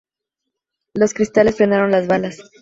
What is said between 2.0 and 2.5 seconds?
balas.